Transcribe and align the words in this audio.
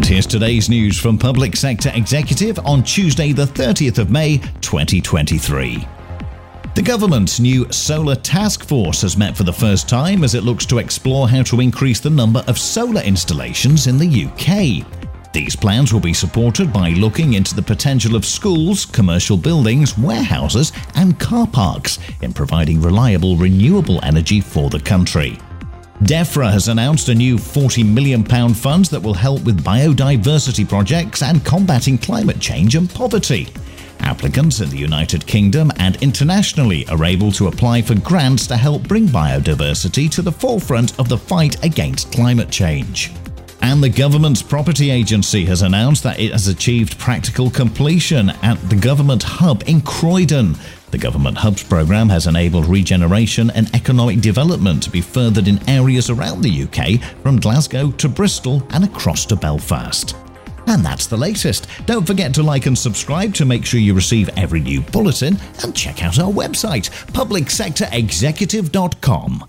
And 0.00 0.08
here's 0.08 0.24
today's 0.24 0.70
news 0.70 0.98
from 0.98 1.18
Public 1.18 1.54
Sector 1.54 1.92
Executive 1.94 2.58
on 2.60 2.82
Tuesday, 2.82 3.32
the 3.32 3.44
30th 3.44 3.98
of 3.98 4.10
May, 4.10 4.38
2023. 4.62 5.86
The 6.74 6.80
government's 6.82 7.38
new 7.38 7.70
solar 7.70 8.14
task 8.14 8.64
force 8.64 9.02
has 9.02 9.18
met 9.18 9.36
for 9.36 9.42
the 9.42 9.52
first 9.52 9.90
time 9.90 10.24
as 10.24 10.34
it 10.34 10.42
looks 10.42 10.64
to 10.66 10.78
explore 10.78 11.28
how 11.28 11.42
to 11.42 11.60
increase 11.60 12.00
the 12.00 12.08
number 12.08 12.42
of 12.46 12.58
solar 12.58 13.02
installations 13.02 13.88
in 13.88 13.98
the 13.98 14.24
UK. 14.24 14.86
These 15.34 15.54
plans 15.54 15.92
will 15.92 16.00
be 16.00 16.14
supported 16.14 16.72
by 16.72 16.92
looking 16.92 17.34
into 17.34 17.54
the 17.54 17.60
potential 17.60 18.16
of 18.16 18.24
schools, 18.24 18.86
commercial 18.86 19.36
buildings, 19.36 19.98
warehouses, 19.98 20.72
and 20.94 21.20
car 21.20 21.46
parks 21.46 21.98
in 22.22 22.32
providing 22.32 22.80
reliable 22.80 23.36
renewable 23.36 24.02
energy 24.02 24.40
for 24.40 24.70
the 24.70 24.80
country. 24.80 25.38
DEFRA 26.04 26.50
has 26.50 26.68
announced 26.68 27.10
a 27.10 27.14
new 27.14 27.36
£40 27.36 27.84
million 27.86 28.24
fund 28.54 28.86
that 28.86 29.02
will 29.02 29.12
help 29.12 29.44
with 29.44 29.62
biodiversity 29.62 30.66
projects 30.66 31.22
and 31.22 31.44
combating 31.44 31.98
climate 31.98 32.40
change 32.40 32.74
and 32.74 32.88
poverty. 32.88 33.48
Applicants 33.98 34.60
in 34.60 34.70
the 34.70 34.78
United 34.78 35.26
Kingdom 35.26 35.70
and 35.76 36.02
internationally 36.02 36.88
are 36.88 37.04
able 37.04 37.30
to 37.32 37.48
apply 37.48 37.82
for 37.82 38.00
grants 38.00 38.46
to 38.46 38.56
help 38.56 38.82
bring 38.84 39.06
biodiversity 39.08 40.10
to 40.10 40.22
the 40.22 40.32
forefront 40.32 40.98
of 40.98 41.10
the 41.10 41.18
fight 41.18 41.62
against 41.62 42.10
climate 42.10 42.50
change. 42.50 43.12
And 43.62 43.82
the 43.82 43.88
government's 43.88 44.42
property 44.42 44.90
agency 44.90 45.44
has 45.44 45.62
announced 45.62 46.02
that 46.02 46.18
it 46.18 46.32
has 46.32 46.48
achieved 46.48 46.98
practical 46.98 47.50
completion 47.50 48.30
at 48.42 48.56
the 48.68 48.76
government 48.76 49.22
hub 49.22 49.62
in 49.66 49.80
Croydon. 49.82 50.56
The 50.90 50.98
Government 50.98 51.38
Hubs 51.38 51.62
programme 51.62 52.08
has 52.08 52.26
enabled 52.26 52.66
regeneration 52.66 53.50
and 53.50 53.72
economic 53.76 54.20
development 54.20 54.82
to 54.82 54.90
be 54.90 55.00
furthered 55.00 55.46
in 55.46 55.60
areas 55.68 56.10
around 56.10 56.42
the 56.42 56.64
UK, 56.64 57.00
from 57.22 57.38
Glasgow 57.38 57.92
to 57.92 58.08
Bristol 58.08 58.66
and 58.70 58.82
across 58.82 59.24
to 59.26 59.36
Belfast. 59.36 60.16
And 60.66 60.84
that's 60.84 61.06
the 61.06 61.16
latest. 61.16 61.68
Don't 61.86 62.04
forget 62.06 62.34
to 62.34 62.42
like 62.42 62.66
and 62.66 62.76
subscribe 62.76 63.34
to 63.34 63.44
make 63.44 63.64
sure 63.64 63.78
you 63.78 63.94
receive 63.94 64.28
every 64.36 64.58
new 64.60 64.80
bulletin 64.80 65.38
and 65.62 65.76
check 65.76 66.02
out 66.02 66.18
our 66.18 66.32
website, 66.32 66.90
publicsectorexecutive.com. 67.12 69.44